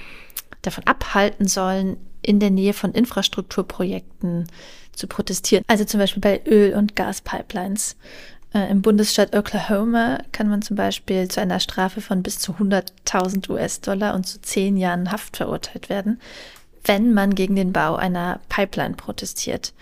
davon 0.63 0.85
abhalten 0.87 1.49
sollen, 1.49 1.99
in 2.23 2.41
der 2.41 2.51
Nähe 2.51 2.73
von 2.73 2.93
Infrastrukturprojekten 2.93 4.47
zu 4.93 5.07
protestieren. 5.07 5.65
Also 5.67 5.85
zum 5.85 6.01
Beispiel 6.01 6.21
bei 6.21 6.41
Öl- 6.47 6.75
und 6.75 6.97
Gaspipelines. 6.97 7.97
Äh, 8.55 8.71
Im 8.71 8.83
Bundesstaat 8.83 9.35
Oklahoma 9.35 10.19
kann 10.33 10.49
man 10.49 10.63
zum 10.63 10.77
Beispiel 10.77 11.29
zu 11.29 11.41
einer 11.41 11.61
Strafe 11.61 12.01
von 12.01 12.23
bis 12.23 12.39
zu 12.39 12.53
100.000 12.53 13.51
US-Dollar 13.51 14.15
und 14.15 14.27
zu 14.27 14.41
zehn 14.41 14.77
Jahren 14.77 15.11
Haft 15.11 15.37
verurteilt 15.37 15.89
werden, 15.89 16.21
wenn 16.85 17.15
man 17.15 17.35
gegen 17.35 17.57
den 17.57 17.73
Bau 17.73 17.97
einer 17.97 18.41
Pipeline 18.49 18.95
protestiert. 18.95 19.73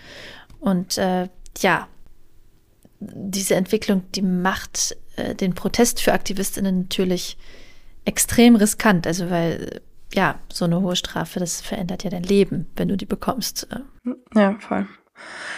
Und 0.59 0.97
äh, 0.97 1.27
ja, 1.59 1.87
diese 2.99 3.55
Entwicklung, 3.55 4.03
die 4.13 4.21
macht 4.21 4.95
äh, 5.15 5.35
den 5.35 5.53
Protest 5.53 6.01
für 6.01 6.13
Aktivistinnen 6.13 6.83
natürlich 6.83 7.37
extrem 8.05 8.55
riskant. 8.55 9.05
Also 9.05 9.29
weil 9.29 9.81
ja, 10.13 10.39
so 10.51 10.65
eine 10.65 10.81
hohe 10.81 10.95
Strafe, 10.95 11.39
das 11.39 11.61
verändert 11.61 12.03
ja 12.03 12.09
dein 12.09 12.23
Leben, 12.23 12.69
wenn 12.75 12.87
du 12.87 12.97
die 12.97 13.05
bekommst. 13.05 13.67
Ja, 14.35 14.55
voll. 14.59 14.87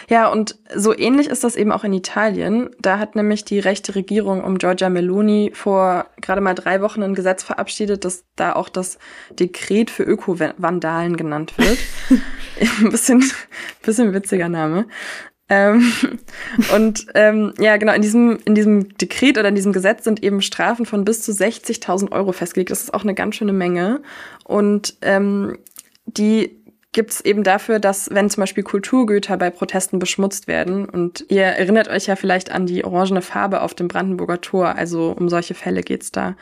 Ja, 0.10 0.28
und 0.28 0.60
so 0.76 0.98
ähnlich 0.98 1.28
ist 1.28 1.44
das 1.44 1.56
eben 1.56 1.72
auch 1.72 1.84
in 1.84 1.94
Italien. 1.94 2.70
Da 2.80 3.00
hat 3.00 3.16
nämlich 3.16 3.46
die 3.46 3.60
rechte 3.60 3.96
Regierung 3.96 4.44
um 4.44 4.58
Giorgia 4.58 4.90
Meloni 4.90 5.52
vor 5.54 6.08
gerade 6.22 6.42
mal 6.42 6.54
drei 6.54 6.82
Wochen 6.82 7.04
ein 7.04 7.16
Gesetz 7.16 7.44
verabschiedet, 7.44 8.04
das 8.04 8.26
da 8.36 8.54
auch 8.54 8.70
das 8.70 8.98
Dekret 9.32 9.90
für 9.90 10.04
Öko-Vandalen 10.04 11.16
genannt 11.16 11.54
wird. 11.58 11.78
ein 12.82 12.90
bisschen, 12.90 13.24
bisschen 13.82 14.14
witziger 14.14 14.50
Name. 14.50 14.88
Ähm, 15.50 15.92
und 16.76 17.06
ähm, 17.16 17.54
ja, 17.60 17.78
genau, 17.78 17.94
in 17.94 18.02
diesem, 18.02 18.40
in 18.46 18.56
diesem 18.56 18.96
Dekret 18.98 19.38
oder 19.38 19.50
in 19.50 19.56
diesem 19.56 19.74
Gesetz 19.74 20.04
sind 20.04 20.24
eben 20.24 20.42
Strafen 20.42 20.86
von 20.86 21.06
bis 21.06 21.22
zu 21.22 21.32
60.000 21.32 22.12
Euro 22.12 22.32
festgelegt. 22.32 22.72
Das 22.72 22.84
ist 22.84 22.94
auch 22.94 23.04
eine 23.04 23.14
ganz 23.14 23.36
schöne 23.36 23.54
Menge. 23.54 24.02
Und 24.46 24.96
ähm, 25.02 25.58
die 26.06 26.64
gibt 26.94 27.12
es 27.12 27.22
eben 27.22 27.44
dafür, 27.44 27.80
dass 27.80 28.10
wenn 28.12 28.30
zum 28.30 28.42
Beispiel 28.42 28.64
Kulturgüter 28.64 29.36
bei 29.38 29.50
Protesten 29.50 30.00
beschmutzt 30.00 30.48
werden, 30.48 30.88
und 30.88 31.26
ihr 31.28 31.44
erinnert 31.44 31.88
euch 31.88 32.06
ja 32.06 32.16
vielleicht 32.16 32.52
an 32.52 32.66
die 32.66 32.86
orangene 32.86 33.22
Farbe 33.22 33.62
auf 33.62 33.74
dem 33.74 33.88
Brandenburger 33.88 34.42
Tor, 34.42 34.76
also 34.76 35.12
um 35.12 35.28
solche 35.28 35.56
Fälle 35.56 35.82
geht's 35.82 36.12
da. 36.12 36.36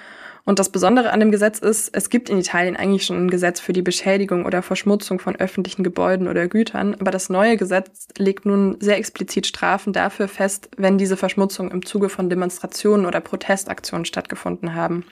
Und 0.44 0.58
das 0.58 0.70
Besondere 0.70 1.12
an 1.12 1.20
dem 1.20 1.32
Gesetz 1.32 1.60
ist, 1.60 1.96
es 1.96 2.10
gibt 2.10 2.30
in 2.30 2.40
Italien 2.40 2.76
eigentlich 2.76 3.06
schon 3.06 3.26
ein 3.26 3.30
Gesetz 3.30 3.60
für 3.60 3.74
die 3.74 3.84
Beschädigung 3.84 4.46
oder 4.46 4.64
Verschmutzung 4.64 5.20
von 5.20 5.36
öffentlichen 5.36 5.84
Gebäuden 5.84 6.28
oder 6.28 6.48
Gütern, 6.48 6.96
aber 7.00 7.12
das 7.12 7.30
neue 7.30 7.58
Gesetz 7.58 8.08
legt 8.18 8.46
nun 8.46 8.78
sehr 8.80 8.98
explizit 8.98 9.46
Strafen 9.46 9.94
dafür 9.94 10.28
fest, 10.28 10.70
wenn 10.78 10.98
diese 10.98 11.18
Verschmutzung 11.18 11.70
im 11.70 11.86
Zuge 11.86 12.10
von 12.10 12.30
Demonstrationen 12.30 13.06
oder 13.06 13.22
Protestaktionen 13.22 14.06
stattgefunden 14.06 14.74
haben. 14.74 15.06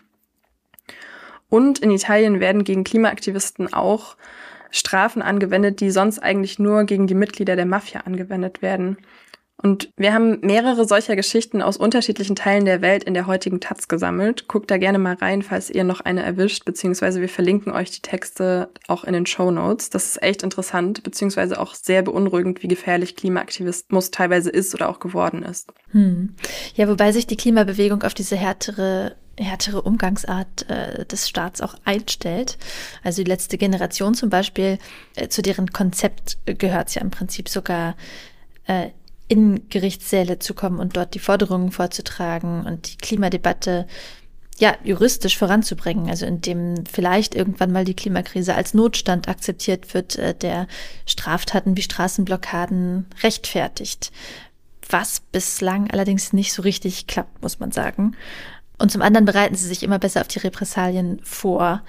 Und 1.50 1.80
in 1.80 1.92
Italien 1.92 2.40
werden 2.40 2.64
gegen 2.64 2.84
Klimaaktivisten 2.84 3.72
auch 3.74 4.16
Strafen 4.72 5.22
angewendet, 5.22 5.80
die 5.80 5.90
sonst 5.90 6.20
eigentlich 6.20 6.60
nur 6.60 6.84
gegen 6.84 7.08
die 7.08 7.16
Mitglieder 7.16 7.56
der 7.56 7.66
Mafia 7.66 8.02
angewendet 8.02 8.62
werden. 8.62 8.98
Und 9.62 9.92
wir 9.98 10.14
haben 10.14 10.40
mehrere 10.42 10.88
solcher 10.88 11.18
Geschichten 11.18 11.62
aus 11.62 11.76
unterschiedlichen 11.76 12.36
Teilen 12.36 12.64
der 12.64 12.82
Welt 12.82 13.04
in 13.04 13.14
der 13.14 13.28
heutigen 13.28 13.60
Taz 13.60 13.90
gesammelt. 13.90 14.48
Guckt 14.48 14.72
da 14.72 14.78
gerne 14.78 15.00
mal 15.00 15.16
rein, 15.16 15.42
falls 15.42 15.70
ihr 15.70 15.84
noch 15.84 16.00
eine 16.00 16.24
erwischt, 16.24 16.64
beziehungsweise 16.64 17.20
wir 17.20 17.28
verlinken 17.28 17.74
euch 17.74 17.92
die 17.92 18.02
Texte 18.02 18.70
auch 18.88 19.04
in 19.04 19.14
den 19.14 19.26
Show 19.26 19.52
Notes. 19.52 19.90
Das 19.90 20.06
ist 20.06 20.24
echt 20.24 20.44
interessant, 20.44 21.04
beziehungsweise 21.04 21.60
auch 21.60 21.76
sehr 21.76 22.04
beunruhigend, 22.04 22.64
wie 22.64 22.70
gefährlich 22.70 23.18
Klimaaktivismus 23.18 24.12
teilweise 24.12 24.50
ist 24.50 24.74
oder 24.74 24.88
auch 24.88 25.00
geworden 25.00 25.44
ist. 25.44 25.74
Hm. 25.92 26.36
Ja, 26.76 26.88
wobei 26.88 27.12
sich 27.12 27.28
die 27.28 27.38
Klimabewegung 27.38 28.04
auf 28.04 28.14
diese 28.14 28.38
härtere 28.38 29.16
härtere 29.42 29.82
Umgangsart 29.82 30.70
äh, 30.70 31.06
des 31.06 31.30
Staats 31.30 31.62
auch 31.62 31.76
einstellt. 31.86 32.58
Also 33.04 33.24
die 33.24 33.30
letzte 33.30 33.58
Generation 33.58 34.14
zum 34.14 34.30
Beispiel, 34.30 34.78
äh, 35.16 35.30
zu 35.30 35.42
deren 35.42 35.72
Konzept 35.72 36.38
gehört 36.46 36.90
es 36.90 36.96
ja 36.96 37.02
im 37.02 37.10
Prinzip 37.10 37.48
sogar 37.48 37.96
äh, 38.68 38.90
in 39.30 39.70
Gerichtssäle 39.70 40.40
zu 40.40 40.54
kommen 40.54 40.80
und 40.80 40.98
dort 40.98 41.14
die 41.14 41.20
Forderungen 41.20 41.72
vorzutragen 41.72 42.66
und 42.66 42.92
die 42.92 42.98
Klimadebatte 42.98 43.88
ja, 44.58 44.76
juristisch 44.84 45.38
voranzubringen, 45.38 46.10
also 46.10 46.26
indem 46.26 46.84
vielleicht 46.86 47.34
irgendwann 47.34 47.72
mal 47.72 47.86
die 47.86 47.94
Klimakrise 47.94 48.56
als 48.56 48.74
Notstand 48.74 49.30
akzeptiert 49.30 49.94
wird, 49.94 50.18
äh, 50.18 50.36
der 50.36 50.68
Straftaten 51.06 51.78
wie 51.78 51.82
Straßenblockaden 51.82 53.06
rechtfertigt. 53.24 54.12
Was 54.90 55.22
bislang 55.32 55.90
allerdings 55.92 56.34
nicht 56.34 56.52
so 56.52 56.62
richtig 56.64 57.08
klappt, 57.08 57.42
muss 57.42 57.60
man 57.60 57.72
sagen. 57.72 58.16
Und 58.80 58.92
zum 58.92 59.02
anderen 59.02 59.26
bereiten 59.26 59.56
sie 59.56 59.68
sich 59.68 59.84
immer 59.84 60.00
besser 60.00 60.22
auf 60.22 60.28
die 60.28 60.40
Repressalien 60.40 61.22
vor. 61.24 61.84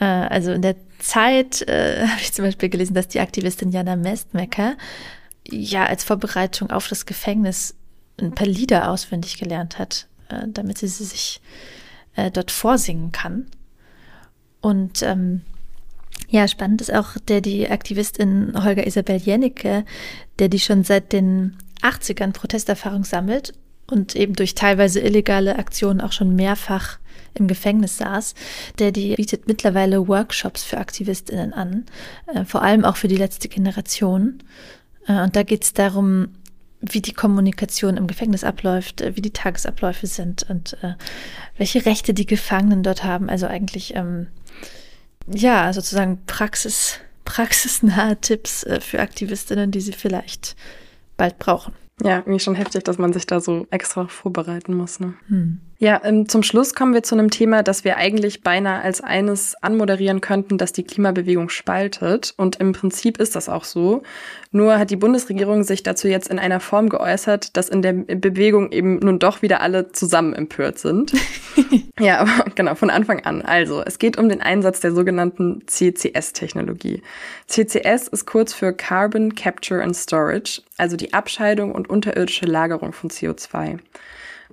Äh, 0.00 0.04
also 0.04 0.50
in 0.50 0.62
der 0.62 0.74
Zeit 0.98 1.62
äh, 1.68 2.06
habe 2.06 2.20
ich 2.20 2.32
zum 2.32 2.44
Beispiel 2.44 2.68
gelesen, 2.68 2.94
dass 2.94 3.08
die 3.08 3.20
Aktivistin 3.20 3.70
Jana 3.70 3.94
Mestmecker 3.94 4.76
ja 5.50 5.86
als 5.86 6.04
Vorbereitung 6.04 6.70
auf 6.70 6.88
das 6.88 7.06
Gefängnis 7.06 7.74
ein 8.20 8.34
paar 8.34 8.46
Lieder 8.46 8.90
auswendig 8.90 9.38
gelernt 9.38 9.78
hat, 9.78 10.06
äh, 10.28 10.46
damit 10.48 10.78
sie 10.78 10.88
sie 10.88 11.04
sich 11.04 11.40
äh, 12.16 12.30
dort 12.30 12.50
vorsingen 12.50 13.12
kann. 13.12 13.46
Und 14.60 15.02
ähm, 15.02 15.42
ja, 16.28 16.48
spannend 16.48 16.80
ist 16.80 16.92
auch 16.92 17.16
der 17.28 17.40
die 17.40 17.70
Aktivistin 17.70 18.52
Holger 18.62 18.86
Isabel 18.86 19.16
Jennecke, 19.16 19.84
der 20.38 20.48
die 20.48 20.58
schon 20.58 20.84
seit 20.84 21.12
den 21.12 21.56
80ern 21.82 22.32
Protesterfahrung 22.32 23.04
sammelt 23.04 23.54
und 23.90 24.16
eben 24.16 24.34
durch 24.34 24.54
teilweise 24.54 25.00
illegale 25.00 25.56
Aktionen 25.58 26.00
auch 26.00 26.12
schon 26.12 26.34
mehrfach 26.34 26.98
im 27.34 27.46
Gefängnis 27.46 27.98
saß, 27.98 28.34
der 28.78 28.90
die 28.90 29.14
bietet 29.14 29.46
mittlerweile 29.46 30.08
Workshops 30.08 30.64
für 30.64 30.78
Aktivistinnen 30.78 31.52
an, 31.52 31.86
äh, 32.26 32.44
vor 32.44 32.62
allem 32.62 32.84
auch 32.84 32.96
für 32.96 33.08
die 33.08 33.16
letzte 33.16 33.48
Generation. 33.48 34.42
Äh, 35.08 35.22
und 35.22 35.34
da 35.34 35.42
geht 35.42 35.64
es 35.64 35.72
darum, 35.72 36.28
wie 36.80 37.00
die 37.00 37.12
Kommunikation 37.12 37.96
im 37.96 38.06
Gefängnis 38.06 38.44
abläuft, 38.44 39.00
äh, 39.00 39.16
wie 39.16 39.22
die 39.22 39.32
Tagesabläufe 39.32 40.06
sind 40.06 40.48
und 40.48 40.76
äh, 40.82 40.94
welche 41.56 41.84
Rechte 41.84 42.14
die 42.14 42.26
Gefangenen 42.26 42.82
dort 42.82 43.02
haben. 43.02 43.28
Also 43.28 43.46
eigentlich, 43.46 43.96
ähm, 43.96 44.28
ja, 45.26 45.72
sozusagen 45.72 46.20
Praxis, 46.26 47.00
praxisnahe 47.24 48.20
Tipps 48.20 48.62
äh, 48.62 48.80
für 48.80 49.00
Aktivistinnen, 49.00 49.70
die 49.70 49.80
sie 49.80 49.92
vielleicht 49.92 50.56
bald 51.16 51.38
brauchen. 51.38 51.74
Ja, 52.02 52.18
irgendwie 52.18 52.38
schon 52.38 52.54
heftig, 52.54 52.84
dass 52.84 52.98
man 52.98 53.12
sich 53.12 53.26
da 53.26 53.40
so 53.40 53.66
extra 53.70 54.06
vorbereiten 54.06 54.74
muss. 54.74 55.00
Ne? 55.00 55.14
Hm. 55.26 55.60
Ja, 55.80 56.00
ähm, 56.02 56.28
zum 56.28 56.42
Schluss 56.42 56.74
kommen 56.74 56.92
wir 56.92 57.04
zu 57.04 57.14
einem 57.14 57.30
Thema, 57.30 57.62
das 57.62 57.84
wir 57.84 57.98
eigentlich 57.98 58.42
beinahe 58.42 58.82
als 58.82 59.00
eines 59.00 59.54
anmoderieren 59.62 60.20
könnten, 60.20 60.58
das 60.58 60.72
die 60.72 60.82
Klimabewegung 60.82 61.50
spaltet. 61.50 62.34
Und 62.36 62.56
im 62.56 62.72
Prinzip 62.72 63.18
ist 63.18 63.36
das 63.36 63.48
auch 63.48 63.62
so. 63.62 64.02
Nur 64.50 64.76
hat 64.76 64.90
die 64.90 64.96
Bundesregierung 64.96 65.62
sich 65.62 65.84
dazu 65.84 66.08
jetzt 66.08 66.28
in 66.28 66.40
einer 66.40 66.58
Form 66.58 66.88
geäußert, 66.88 67.56
dass 67.56 67.68
in 67.68 67.82
der 67.82 67.92
Bewegung 67.92 68.72
eben 68.72 68.98
nun 68.98 69.20
doch 69.20 69.40
wieder 69.40 69.60
alle 69.60 69.92
zusammen 69.92 70.34
empört 70.34 70.80
sind. 70.80 71.12
ja, 72.00 72.18
aber 72.18 72.50
genau, 72.56 72.74
von 72.74 72.90
Anfang 72.90 73.24
an. 73.24 73.42
Also, 73.42 73.80
es 73.80 74.00
geht 74.00 74.18
um 74.18 74.28
den 74.28 74.40
Einsatz 74.40 74.80
der 74.80 74.90
sogenannten 74.90 75.62
CCS-Technologie. 75.68 77.02
CCS 77.46 78.08
ist 78.08 78.26
kurz 78.26 78.52
für 78.52 78.72
Carbon 78.72 79.36
Capture 79.36 79.80
and 79.80 79.94
Storage, 79.94 80.60
also 80.76 80.96
die 80.96 81.14
Abscheidung 81.14 81.70
und 81.70 81.88
unterirdische 81.88 82.46
Lagerung 82.46 82.92
von 82.92 83.10
CO2. 83.10 83.78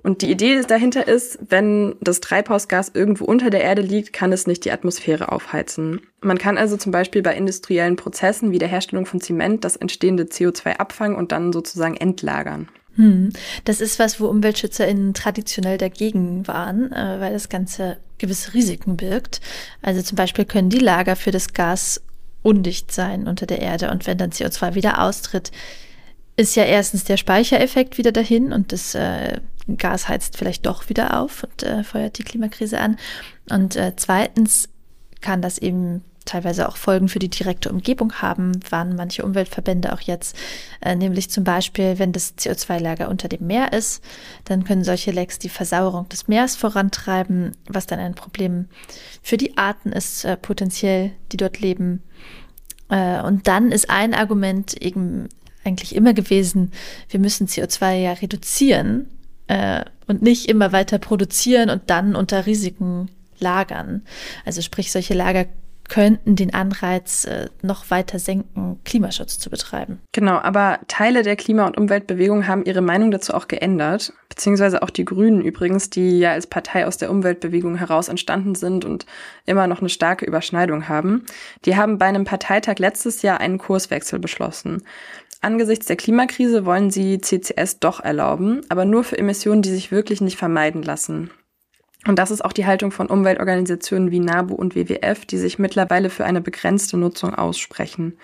Und 0.06 0.22
die 0.22 0.30
Idee 0.30 0.62
dahinter 0.62 1.08
ist, 1.08 1.36
wenn 1.48 1.96
das 2.00 2.20
Treibhausgas 2.20 2.92
irgendwo 2.94 3.24
unter 3.24 3.50
der 3.50 3.62
Erde 3.62 3.82
liegt, 3.82 4.12
kann 4.12 4.32
es 4.32 4.46
nicht 4.46 4.64
die 4.64 4.70
Atmosphäre 4.70 5.32
aufheizen. 5.32 6.00
Man 6.20 6.38
kann 6.38 6.58
also 6.58 6.76
zum 6.76 6.92
Beispiel 6.92 7.22
bei 7.22 7.34
industriellen 7.34 7.96
Prozessen 7.96 8.52
wie 8.52 8.60
der 8.60 8.68
Herstellung 8.68 9.04
von 9.04 9.20
Zement 9.20 9.64
das 9.64 9.74
entstehende 9.74 10.22
CO2 10.22 10.76
abfangen 10.76 11.16
und 11.16 11.32
dann 11.32 11.52
sozusagen 11.52 11.96
entlagern. 11.96 12.68
Hm. 12.94 13.32
Das 13.64 13.80
ist 13.80 13.98
was, 13.98 14.20
wo 14.20 14.28
UmweltschützerInnen 14.28 15.12
traditionell 15.12 15.76
dagegen 15.76 16.46
waren, 16.46 16.92
äh, 16.92 17.16
weil 17.18 17.32
das 17.32 17.48
Ganze 17.48 17.96
gewisse 18.18 18.54
Risiken 18.54 18.96
birgt. 18.96 19.40
Also 19.82 20.02
zum 20.02 20.14
Beispiel 20.14 20.44
können 20.44 20.70
die 20.70 20.78
Lager 20.78 21.16
für 21.16 21.32
das 21.32 21.52
Gas 21.52 22.00
undicht 22.42 22.92
sein 22.92 23.26
unter 23.26 23.46
der 23.46 23.58
Erde 23.58 23.90
und 23.90 24.06
wenn 24.06 24.18
dann 24.18 24.30
CO2 24.30 24.76
wieder 24.76 25.02
austritt, 25.02 25.50
ist 26.36 26.56
ja 26.56 26.64
erstens 26.64 27.04
der 27.04 27.16
Speichereffekt 27.16 27.98
wieder 27.98 28.12
dahin 28.12 28.52
und 28.52 28.72
das 28.72 28.94
äh, 28.94 29.40
Gas 29.78 30.08
heizt 30.08 30.36
vielleicht 30.36 30.66
doch 30.66 30.88
wieder 30.88 31.20
auf 31.20 31.44
und 31.44 31.62
äh, 31.62 31.82
feuert 31.82 32.18
die 32.18 32.24
Klimakrise 32.24 32.78
an. 32.78 32.96
Und 33.50 33.76
äh, 33.76 33.92
zweitens 33.96 34.68
kann 35.20 35.42
das 35.42 35.58
eben 35.58 36.04
teilweise 36.26 36.68
auch 36.68 36.76
Folgen 36.76 37.08
für 37.08 37.18
die 37.18 37.30
direkte 37.30 37.70
Umgebung 37.70 38.14
haben, 38.14 38.60
warnen 38.68 38.96
manche 38.96 39.24
Umweltverbände 39.24 39.92
auch 39.92 40.00
jetzt. 40.00 40.36
Äh, 40.80 40.94
nämlich 40.94 41.30
zum 41.30 41.44
Beispiel, 41.44 41.98
wenn 41.98 42.12
das 42.12 42.36
CO2-Lager 42.36 43.08
unter 43.08 43.28
dem 43.28 43.46
Meer 43.46 43.72
ist, 43.72 44.04
dann 44.44 44.64
können 44.64 44.84
solche 44.84 45.12
Lecks 45.12 45.38
die 45.38 45.48
Versauerung 45.48 46.08
des 46.08 46.28
Meeres 46.28 46.56
vorantreiben, 46.56 47.52
was 47.68 47.86
dann 47.86 48.00
ein 48.00 48.14
Problem 48.14 48.68
für 49.22 49.36
die 49.36 49.56
Arten 49.56 49.92
ist, 49.92 50.24
äh, 50.24 50.36
potenziell, 50.36 51.12
die 51.32 51.36
dort 51.36 51.60
leben. 51.60 52.02
Äh, 52.90 53.22
und 53.22 53.46
dann 53.46 53.72
ist 53.72 53.88
ein 53.88 54.12
Argument 54.12 54.74
eben 54.82 55.28
eigentlich 55.66 55.94
immer 55.94 56.14
gewesen, 56.14 56.72
wir 57.10 57.20
müssen 57.20 57.46
CO2 57.46 57.94
ja 57.94 58.12
reduzieren 58.12 59.08
äh, 59.48 59.84
und 60.06 60.22
nicht 60.22 60.48
immer 60.48 60.72
weiter 60.72 60.98
produzieren 60.98 61.70
und 61.70 61.90
dann 61.90 62.16
unter 62.16 62.46
Risiken 62.46 63.10
lagern. 63.38 64.02
Also 64.44 64.62
sprich, 64.62 64.92
solche 64.92 65.14
Lager 65.14 65.46
könnten 65.88 66.36
den 66.36 66.52
Anreiz 66.52 67.24
äh, 67.24 67.48
noch 67.62 67.90
weiter 67.90 68.18
senken, 68.18 68.80
Klimaschutz 68.84 69.38
zu 69.38 69.50
betreiben. 69.50 70.00
Genau, 70.12 70.38
aber 70.38 70.80
Teile 70.88 71.22
der 71.22 71.36
Klima- 71.36 71.66
und 71.66 71.76
Umweltbewegung 71.76 72.46
haben 72.46 72.64
ihre 72.64 72.80
Meinung 72.80 73.10
dazu 73.10 73.34
auch 73.34 73.48
geändert, 73.48 74.12
beziehungsweise 74.28 74.82
auch 74.82 74.90
die 74.90 75.04
Grünen 75.04 75.40
übrigens, 75.40 75.90
die 75.90 76.18
ja 76.18 76.32
als 76.32 76.46
Partei 76.46 76.86
aus 76.86 76.96
der 76.96 77.10
Umweltbewegung 77.10 77.76
heraus 77.76 78.08
entstanden 78.08 78.54
sind 78.54 78.84
und 78.84 79.06
immer 79.44 79.66
noch 79.66 79.80
eine 79.80 79.88
starke 79.88 80.24
Überschneidung 80.24 80.88
haben. 80.88 81.24
Die 81.64 81.76
haben 81.76 81.98
bei 81.98 82.06
einem 82.06 82.24
Parteitag 82.24 82.78
letztes 82.78 83.22
Jahr 83.22 83.40
einen 83.40 83.58
Kurswechsel 83.58 84.18
beschlossen. 84.18 84.82
Angesichts 85.46 85.86
der 85.86 85.94
Klimakrise 85.94 86.66
wollen 86.66 86.90
sie 86.90 87.20
CCS 87.20 87.78
doch 87.78 88.00
erlauben, 88.00 88.62
aber 88.68 88.84
nur 88.84 89.04
für 89.04 89.16
Emissionen, 89.16 89.62
die 89.62 89.70
sich 89.70 89.92
wirklich 89.92 90.20
nicht 90.20 90.36
vermeiden 90.36 90.82
lassen. 90.82 91.30
Und 92.04 92.18
das 92.18 92.32
ist 92.32 92.44
auch 92.44 92.52
die 92.52 92.66
Haltung 92.66 92.90
von 92.90 93.06
Umweltorganisationen 93.06 94.10
wie 94.10 94.18
NABU 94.18 94.56
und 94.56 94.74
WWF, 94.74 95.24
die 95.24 95.38
sich 95.38 95.60
mittlerweile 95.60 96.10
für 96.10 96.24
eine 96.24 96.40
begrenzte 96.40 96.96
Nutzung 96.96 97.32
aussprechen. 97.32 98.18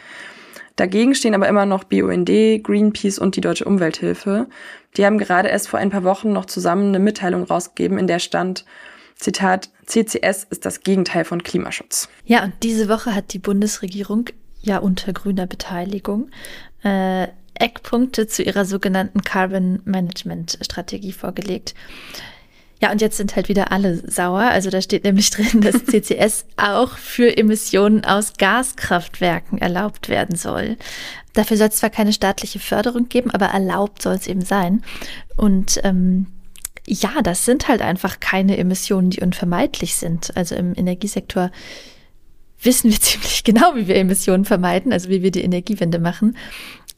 Dagegen 0.75 1.15
stehen 1.15 1.37
aber 1.37 1.47
immer 1.47 1.65
noch 1.65 1.85
BUND, 1.85 2.27
Greenpeace 2.27 3.21
und 3.21 3.37
die 3.37 3.41
Deutsche 3.41 3.67
Umwelthilfe. 3.67 4.49
Die 4.97 5.07
haben 5.07 5.19
gerade 5.19 5.49
erst 5.49 5.69
vor 5.69 5.79
ein 5.79 5.91
paar 5.91 6.03
Wochen 6.03 6.33
noch 6.33 6.47
zusammen 6.47 6.89
eine 6.89 6.99
Mitteilung 6.99 7.45
rausgegeben, 7.45 7.99
in 7.99 8.09
der 8.09 8.19
stand, 8.19 8.65
Zitat, 9.15 9.71
CCS 9.87 10.49
ist 10.51 10.67
das 10.67 10.81
Gegenteil 10.81 11.25
von 11.25 11.45
Klimaschutz. 11.45 12.09
Ja, 12.25 12.43
und 12.43 12.55
diese 12.65 12.89
Woche 12.89 13.15
hat 13.15 13.33
die 13.33 13.39
Bundesregierung 13.39 14.25
ja 14.61 14.79
unter 14.79 15.13
grüner 15.13 15.47
Beteiligung 15.47 16.31
äh, 16.85 17.29
Eckpunkte 17.55 18.27
zu 18.27 18.43
ihrer 18.43 18.65
sogenannten 18.65 19.23
Carbon 19.23 19.81
Management 19.85 20.59
Strategie 20.63 21.13
vorgelegt. 21.13 21.75
Ja, 22.83 22.91
und 22.91 23.01
jetzt 23.01 23.17
sind 23.17 23.37
halt 23.37 23.49
wieder 23.49 23.71
alle 23.71 23.97
sauer. 24.11 24.43
Also 24.43 24.69
da 24.69 24.83
steht 24.83 25.05
nämlich 25.05 25.31
drin, 25.31 25.61
dass 25.61 25.85
CCS 25.87 26.47
auch 26.57 26.97
für 26.97 27.37
Emissionen 27.37 28.05
aus 28.05 28.33
Gaskraftwerken 28.39 29.59
erlaubt 29.59 30.09
werden 30.09 30.35
soll. 30.35 30.77
Dafür 31.33 31.57
soll 31.57 31.69
es 31.69 31.77
zwar 31.77 31.91
keine 31.91 32.13
staatliche 32.13 32.59
Förderung 32.59 33.09
geben, 33.09 33.31
aber 33.31 33.47
erlaubt 33.47 34.03
soll 34.03 34.15
es 34.15 34.27
eben 34.27 34.43
sein. 34.45 34.83
Und 35.37 35.81
ähm, 35.85 36.27
ja, 36.85 37.23
das 37.23 37.45
sind 37.45 37.69
halt 37.69 37.83
einfach 37.83 38.19
keine 38.19 38.57
Emissionen, 38.59 39.11
die 39.11 39.21
unvermeidlich 39.21 39.95
sind. 39.95 40.37
Also 40.37 40.57
im 40.57 40.75
Energiesektor 40.77 41.53
wissen 42.63 42.91
wir 42.91 43.01
ziemlich 43.01 43.45
genau, 43.45 43.75
wie 43.75 43.87
wir 43.87 43.97
Emissionen 43.97 44.45
vermeiden, 44.45 44.93
also 44.93 45.09
wie 45.09 45.23
wir 45.23 45.31
die 45.31 45.43
Energiewende 45.43 45.99
machen. 45.99 46.37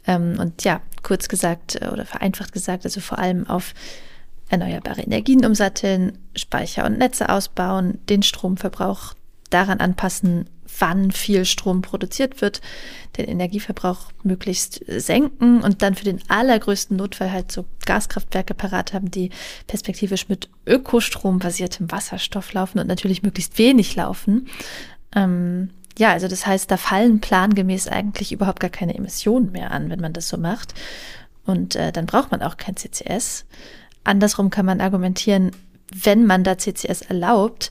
Ähm, 0.07 0.37
und 0.39 0.65
ja, 0.65 0.81
kurz 1.03 1.29
gesagt 1.29 1.81
äh, 1.81 1.89
oder 1.89 2.05
vereinfacht 2.05 2.53
gesagt, 2.53 2.85
also 2.85 3.01
vor 3.01 3.19
allem 3.19 3.49
auf 3.49 3.75
erneuerbare 4.49 5.03
Energien 5.03 5.45
umsatteln, 5.45 6.19
Speicher 6.37 6.85
und 6.85 6.99
Netze 6.99 7.29
ausbauen, 7.29 7.99
den 8.09 8.23
Stromverbrauch 8.23 9.15
daran 9.51 9.81
anpassen, 9.81 10.49
wann 10.79 11.13
viel 11.13 11.45
Strom 11.45 11.83
produziert 11.83 12.41
wird, 12.41 12.61
den 13.17 13.27
Energieverbrauch 13.27 14.11
möglichst 14.25 14.85
senken 14.89 15.61
und 15.61 15.83
dann 15.83 15.95
für 15.95 16.05
den 16.05 16.21
allergrößten 16.29 16.97
Notfall 16.97 17.31
halt 17.31 17.53
so 17.53 17.65
Gaskraftwerke 17.87 18.55
parat 18.55 18.93
haben, 18.93 19.11
die 19.11 19.31
perspektivisch 19.67 20.29
mit 20.29 20.49
Ökostrom 20.67 21.39
basiertem 21.39 21.91
Wasserstoff 21.93 22.53
laufen 22.53 22.81
und 22.81 22.89
natürlich 22.89 23.23
möglichst 23.23 23.57
wenig 23.59 23.95
laufen. 23.95 24.49
Ähm, 25.15 25.71
ja, 25.97 26.13
also 26.13 26.29
das 26.29 26.47
heißt, 26.47 26.71
da 26.71 26.77
fallen 26.77 27.21
plangemäß 27.21 27.89
eigentlich 27.89 28.33
überhaupt 28.33 28.61
gar 28.61 28.71
keine 28.71 28.95
Emissionen 28.95 29.53
mehr 29.53 29.71
an, 29.71 29.91
wenn 29.91 30.01
man 30.01 30.13
das 30.13 30.29
so 30.29 30.37
macht. 30.37 30.75
Und 31.45 31.77
äh, 31.77 31.93
dann 31.93 32.07
braucht 32.07 32.31
man 32.31 32.43
auch 32.43 32.57
kein 32.57 32.77
CCS. 32.77 33.45
Andersrum 34.03 34.51
kann 34.51 34.67
man 34.67 34.81
argumentieren, 34.81 35.53
wenn 35.93 36.27
man 36.27 36.43
da 36.43 36.59
CCS 36.59 37.03
erlaubt, 37.03 37.71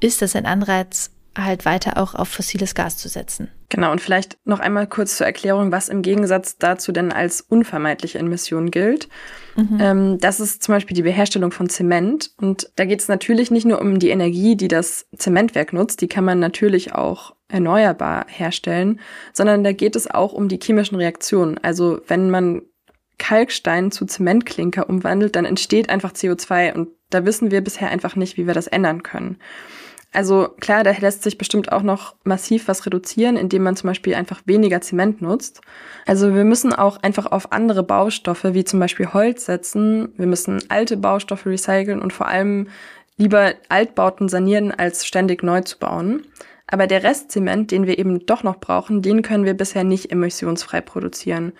ist 0.00 0.22
das 0.22 0.36
ein 0.36 0.46
Anreiz, 0.46 1.10
halt 1.36 1.64
weiter 1.64 1.98
auch 1.98 2.14
auf 2.14 2.28
fossiles 2.28 2.74
Gas 2.74 2.96
zu 2.96 3.08
setzen. 3.08 3.48
Genau, 3.68 3.92
und 3.92 4.00
vielleicht 4.00 4.38
noch 4.44 4.60
einmal 4.60 4.86
kurz 4.86 5.16
zur 5.16 5.26
Erklärung, 5.26 5.70
was 5.72 5.88
im 5.88 6.02
Gegensatz 6.02 6.56
dazu 6.56 6.90
denn 6.90 7.12
als 7.12 7.42
unvermeidliche 7.42 8.18
Emission 8.18 8.70
gilt. 8.70 9.08
Mhm. 9.56 9.78
Ähm, 9.80 10.18
das 10.18 10.40
ist 10.40 10.62
zum 10.62 10.74
Beispiel 10.74 10.94
die 10.94 11.02
Beherstellung 11.02 11.52
von 11.52 11.68
Zement. 11.68 12.30
Und 12.38 12.70
da 12.76 12.86
geht 12.86 13.00
es 13.00 13.08
natürlich 13.08 13.50
nicht 13.50 13.66
nur 13.66 13.80
um 13.80 13.98
die 13.98 14.08
Energie, 14.08 14.56
die 14.56 14.68
das 14.68 15.06
Zementwerk 15.16 15.72
nutzt, 15.72 16.00
die 16.00 16.08
kann 16.08 16.24
man 16.24 16.38
natürlich 16.38 16.94
auch 16.94 17.34
erneuerbar 17.48 18.26
herstellen, 18.28 19.00
sondern 19.32 19.64
da 19.64 19.72
geht 19.72 19.96
es 19.96 20.10
auch 20.10 20.32
um 20.32 20.48
die 20.48 20.58
chemischen 20.62 20.96
Reaktionen. 20.96 21.58
Also 21.58 22.00
wenn 22.06 22.30
man 22.30 22.62
Kalkstein 23.18 23.90
zu 23.90 24.06
Zementklinker 24.06 24.88
umwandelt, 24.88 25.36
dann 25.36 25.44
entsteht 25.44 25.90
einfach 25.90 26.12
CO2 26.12 26.74
und 26.74 26.88
da 27.10 27.24
wissen 27.24 27.50
wir 27.50 27.62
bisher 27.62 27.90
einfach 27.90 28.16
nicht, 28.16 28.36
wie 28.36 28.46
wir 28.46 28.54
das 28.54 28.66
ändern 28.66 29.02
können. 29.02 29.38
Also 30.10 30.48
klar, 30.58 30.84
da 30.84 30.92
lässt 30.92 31.22
sich 31.22 31.36
bestimmt 31.36 31.70
auch 31.70 31.82
noch 31.82 32.14
massiv 32.24 32.66
was 32.66 32.86
reduzieren, 32.86 33.36
indem 33.36 33.62
man 33.62 33.76
zum 33.76 33.88
Beispiel 33.88 34.14
einfach 34.14 34.40
weniger 34.46 34.80
Zement 34.80 35.20
nutzt. 35.20 35.60
Also 36.06 36.34
wir 36.34 36.44
müssen 36.44 36.72
auch 36.72 37.02
einfach 37.02 37.26
auf 37.26 37.52
andere 37.52 37.82
Baustoffe 37.82 38.54
wie 38.54 38.64
zum 38.64 38.80
Beispiel 38.80 39.12
Holz 39.12 39.44
setzen. 39.44 40.12
Wir 40.16 40.26
müssen 40.26 40.62
alte 40.70 40.96
Baustoffe 40.96 41.46
recyceln 41.46 42.00
und 42.00 42.14
vor 42.14 42.26
allem 42.26 42.68
lieber 43.18 43.52
Altbauten 43.68 44.28
sanieren, 44.28 44.72
als 44.72 45.06
ständig 45.06 45.42
neu 45.42 45.60
zu 45.60 45.78
bauen. 45.78 46.24
Aber 46.66 46.86
der 46.86 47.02
Restzement, 47.02 47.70
den 47.70 47.86
wir 47.86 47.98
eben 47.98 48.24
doch 48.26 48.42
noch 48.42 48.60
brauchen, 48.60 49.02
den 49.02 49.22
können 49.22 49.44
wir 49.44 49.54
bisher 49.54 49.84
nicht 49.84 50.10
emissionsfrei 50.10 50.80
produzieren. 50.80 51.52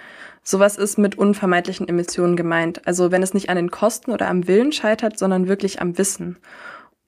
Sowas 0.42 0.78
ist 0.78 0.98
mit 0.98 1.18
unvermeidlichen 1.18 1.88
Emissionen 1.88 2.36
gemeint. 2.36 2.86
Also 2.86 3.10
wenn 3.10 3.22
es 3.22 3.34
nicht 3.34 3.50
an 3.50 3.56
den 3.56 3.70
Kosten 3.70 4.12
oder 4.12 4.28
am 4.28 4.48
Willen 4.48 4.72
scheitert, 4.72 5.18
sondern 5.18 5.48
wirklich 5.48 5.80
am 5.82 5.98
Wissen. 5.98 6.38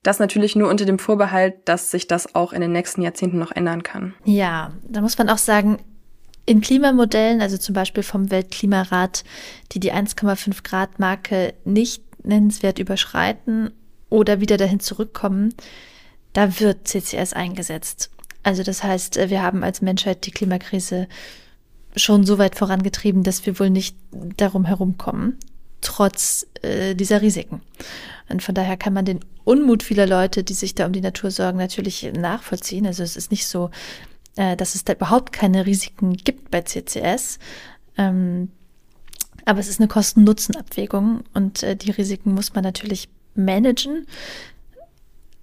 Das 0.03 0.19
natürlich 0.19 0.57
nur 0.57 0.71
unter 0.71 0.87
dem 0.87 0.99
Vorbehalt, 0.99 1.57
dass 1.67 1.91
sich 1.91 2.07
das 2.07 2.35
auch 2.35 2.53
in 2.53 2.63
den 2.63 2.73
nächsten 2.73 3.03
Jahrzehnten 3.03 3.39
noch 3.39 3.53
ändern 3.53 3.83
kann. 3.83 4.15
Ja, 4.25 4.73
da 4.89 5.03
muss 5.03 5.19
man 5.19 5.29
auch 5.29 5.39
sagen, 5.39 5.79
in 6.47 6.63
Klimamodellen, 6.63 7.43
also 7.43 7.59
zum 7.59 7.75
Beispiel 7.75 8.03
vom 8.03 8.31
Weltklimarat, 8.31 9.25
die 9.73 9.81
die 9.81 9.93
1,5 9.93 10.63
Grad 10.65 10.99
Marke 10.99 11.55
nicht 11.65 12.03
nennenswert 12.25 12.79
überschreiten 12.79 13.71
oder 14.09 14.41
wieder 14.41 14.57
dahin 14.57 14.81
zurückkommen, 14.81 15.55
da 16.33 16.61
wird 16.61 16.89
CCS 16.89 17.35
eingesetzt. 17.35 18.11
Also 18.43 18.63
das 18.63 18.83
heißt, 18.83 19.17
wir 19.29 19.43
haben 19.43 19.63
als 19.63 19.83
Menschheit 19.83 20.27
die 20.27 20.31
Klimakrise 20.31 21.09
schon 21.97 22.25
so 22.25 22.39
weit 22.39 22.57
vorangetrieben, 22.57 23.23
dass 23.23 23.45
wir 23.47 23.59
wohl 23.59 23.71
nicht 23.71 23.97
darum 24.37 24.65
herumkommen, 24.65 25.39
trotz 25.81 26.47
äh, 26.63 26.95
dieser 26.95 27.23
Risiken. 27.23 27.63
Und 28.29 28.43
von 28.43 28.55
daher 28.55 28.77
kann 28.77 28.93
man 28.93 29.05
den 29.05 29.21
Unmut 29.45 29.83
vieler 29.83 30.07
Leute, 30.07 30.45
die 30.45 30.55
sich 30.55 30.75
da 30.75 30.87
um 30.87 30.93
die 30.93 31.01
Natur 31.01 31.31
sorgen, 31.31 31.59
natürlich 31.59 32.11
nachvollziehen. 32.13 32.87
Also 32.87 33.03
es 33.03 33.17
ist 33.17 33.31
nicht 33.31 33.47
so, 33.47 33.71
äh, 34.37 34.57
dass 34.57 34.75
es 34.75 34.85
da 34.85 34.93
überhaupt 34.93 35.33
keine 35.33 35.67
Risiken 35.67 36.15
gibt 36.15 36.51
bei 36.51 36.63
CCS. 36.63 37.39
Ähm, 37.97 38.51
aber 39.45 39.59
es 39.59 39.69
ist 39.69 39.81
eine 39.81 39.89
Kosten-Nutzen-Abwägung 39.89 41.25
und 41.35 41.63
äh, 41.63 41.75
die 41.75 41.91
Risiken 41.91 42.35
muss 42.35 42.55
man 42.55 42.63
natürlich 42.63 43.09
managen. 43.35 44.07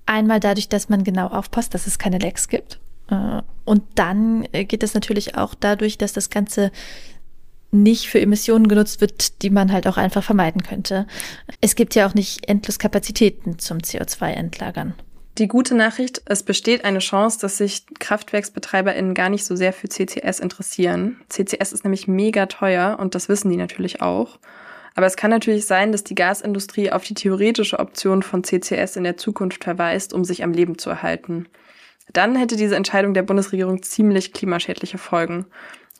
Einmal 0.06 0.40
dadurch, 0.40 0.70
dass 0.70 0.88
man 0.88 1.04
genau 1.04 1.28
aufpasst, 1.28 1.74
dass 1.74 1.88
es 1.88 2.00
keine 2.00 2.20
Lecks 2.20 2.48
gibt. 2.48 2.80
Äh, 3.10 3.42
und 3.66 3.84
dann 3.96 4.48
äh, 4.52 4.66
geht 4.66 4.84
es 4.84 4.94
natürlich 4.94 5.36
auch 5.36 5.56
dadurch, 5.56 5.98
dass 5.98 6.14
das 6.14 6.30
Ganze 6.30 6.72
nicht 7.72 8.08
für 8.08 8.20
Emissionen 8.20 8.68
genutzt 8.68 9.02
wird, 9.02 9.42
die 9.42 9.50
man 9.50 9.72
halt 9.72 9.88
auch 9.88 9.98
einfach 9.98 10.24
vermeiden 10.24 10.64
könnte. 10.64 11.06
Es 11.62 11.76
gibt 11.76 11.96
ja 11.96 12.08
auch 12.08 12.14
nicht 12.14 12.48
endlos 12.48 12.80
Kapazitäten 12.80 13.60
zum 13.60 13.80
CO2-Entlagern. 13.80 14.94
Die 15.38 15.48
gute 15.48 15.76
Nachricht, 15.76 16.24
es 16.26 16.42
besteht 16.42 16.84
eine 16.84 16.98
Chance, 16.98 17.40
dass 17.40 17.58
sich 17.58 17.86
KraftwerksbetreiberInnen 18.00 19.14
gar 19.14 19.30
nicht 19.30 19.46
so 19.46 19.56
sehr 19.56 19.72
für 19.72 19.88
CCS 19.88 20.40
interessieren. 20.40 21.22
CCS 21.30 21.74
ist 21.74 21.84
nämlich 21.84 22.08
mega 22.08 22.48
teuer 22.48 22.98
und 23.00 23.14
das 23.14 23.30
wissen 23.30 23.52
die 23.52 23.58
natürlich 23.58 24.02
auch. 24.02 24.40
Aber 24.96 25.06
es 25.06 25.16
kann 25.16 25.30
natürlich 25.30 25.68
sein, 25.68 25.92
dass 25.92 26.04
die 26.04 26.16
Gasindustrie 26.16 26.92
auf 26.92 27.04
die 27.04 27.14
theoretische 27.14 27.78
Option 27.78 28.24
von 28.24 28.44
CCS 28.44 28.96
in 28.96 29.04
der 29.04 29.18
Zukunft 29.18 29.64
verweist, 29.64 30.12
um 30.12 30.26
sich 30.26 30.44
am 30.44 30.54
Leben 30.54 30.80
zu 30.80 30.90
erhalten. 30.90 31.48
Dann 32.14 32.36
hätte 32.36 32.56
diese 32.56 32.76
Entscheidung 32.76 33.14
der 33.14 33.22
Bundesregierung 33.22 33.84
ziemlich 33.84 34.34
klimaschädliche 34.34 34.98
Folgen. 34.98 35.46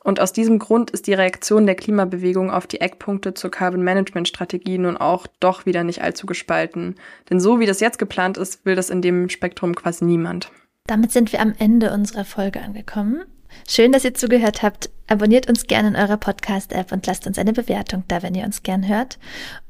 Und 0.08 0.20
aus 0.20 0.32
diesem 0.32 0.58
Grund 0.58 0.90
ist 0.90 1.06
die 1.06 1.12
Reaktion 1.12 1.66
der 1.66 1.74
Klimabewegung 1.74 2.50
auf 2.50 2.66
die 2.66 2.80
Eckpunkte 2.80 3.34
zur 3.34 3.50
Carbon 3.50 3.82
Management 3.82 4.26
Strategie 4.26 4.78
nun 4.78 4.96
auch 4.96 5.26
doch 5.38 5.66
wieder 5.66 5.84
nicht 5.84 6.00
allzu 6.00 6.24
gespalten. 6.24 6.94
Denn 7.28 7.40
so 7.40 7.60
wie 7.60 7.66
das 7.66 7.80
jetzt 7.80 7.98
geplant 7.98 8.38
ist, 8.38 8.64
will 8.64 8.74
das 8.74 8.88
in 8.88 9.02
dem 9.02 9.28
Spektrum 9.28 9.74
quasi 9.74 10.06
niemand. 10.06 10.50
Damit 10.86 11.12
sind 11.12 11.30
wir 11.34 11.40
am 11.40 11.52
Ende 11.58 11.92
unserer 11.92 12.24
Folge 12.24 12.62
angekommen. 12.62 13.24
Schön, 13.68 13.92
dass 13.92 14.06
ihr 14.06 14.14
zugehört 14.14 14.62
habt. 14.62 14.88
Abonniert 15.08 15.46
uns 15.46 15.66
gerne 15.66 15.88
in 15.88 15.96
eurer 15.96 16.16
Podcast-App 16.16 16.90
und 16.90 17.06
lasst 17.06 17.26
uns 17.26 17.38
eine 17.38 17.52
Bewertung 17.52 18.04
da, 18.08 18.22
wenn 18.22 18.34
ihr 18.34 18.46
uns 18.46 18.62
gern 18.62 18.88
hört. 18.88 19.18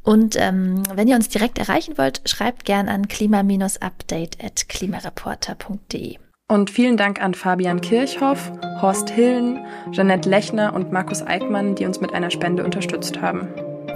Und 0.05 0.37
ähm, 0.38 0.85
wenn 0.94 1.09
ihr 1.09 1.16
uns 1.16 1.29
direkt 1.31 1.59
erreichen 1.59 1.98
wollt, 1.98 2.22
schreibt 2.27 2.64
gern 2.64 2.88
an 2.88 3.09
klima-update 3.09 4.38
at 4.40 4.68
klimareporter.de. 4.68 6.18
Und 6.51 6.71
vielen 6.71 6.97
Dank 6.97 7.21
an 7.21 7.35
Fabian 7.35 7.83
Kirchhoff, 7.83 8.51
Horst 8.81 9.11
Hillen, 9.11 9.59
Jeanette 9.93 10.29
Lechner 10.29 10.75
und 10.75 10.91
Markus 10.91 11.23
Eickmann, 11.27 11.75
die 11.75 11.85
uns 11.85 12.01
mit 12.01 12.15
einer 12.15 12.31
Spende 12.31 12.65
unterstützt 12.65 13.21
haben. 13.21 13.49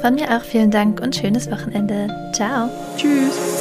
Von 0.02 0.16
mir 0.16 0.36
auch 0.36 0.42
vielen 0.42 0.70
Dank 0.70 1.00
und 1.00 1.16
schönes 1.16 1.50
Wochenende. 1.50 2.08
Ciao. 2.34 2.68
Tschüss. 2.96 3.60